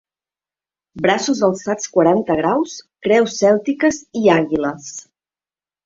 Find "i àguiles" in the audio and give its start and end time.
4.25-4.93